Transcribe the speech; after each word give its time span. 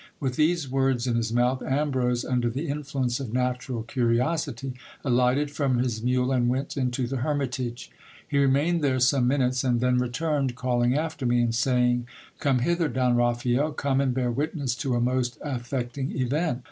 With 0.19 0.35
these 0.35 0.67
words 0.67 1.05
in 1.05 1.15
his 1.15 1.31
mouth, 1.31 1.61
Ambrose, 1.61 2.25
under 2.25 2.49
the 2.49 2.67
influence 2.67 3.19
of 3.19 3.31
natural 3.31 3.83
curiosity, 3.83 4.73
alighted 5.05 5.51
from 5.51 5.77
his 5.77 6.01
mule, 6.01 6.31
and 6.31 6.49
went 6.49 6.75
into 6.75 7.05
the 7.05 7.17
hermitage. 7.17 7.91
He 8.27 8.39
remained 8.39 8.83
there 8.83 8.99
some 8.99 9.27
minutes, 9.27 9.63
and 9.63 9.79
then 9.79 9.99
returned, 9.99 10.55
calling 10.55 10.95
after 10.97 11.27
me, 11.27 11.39
and 11.43 11.53
saying, 11.53 12.07
Come 12.39 12.57
hither, 12.65 12.87
Don 12.87 13.15
Raphael, 13.15 13.73
come 13.73 14.01
and 14.01 14.11
bear 14.11 14.31
witness 14.31 14.73
to 14.77 14.95
a 14.95 14.99
most 14.99 15.37
affecting 15.43 16.19
event. 16.19 16.59